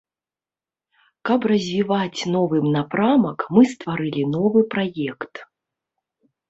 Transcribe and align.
Каб 1.29 1.45
развіваць 1.51 2.21
новы 2.37 2.63
напрамак, 2.79 3.47
мы 3.59 3.67
стварылі 3.75 4.23
новы 4.35 4.59
праект. 4.75 5.35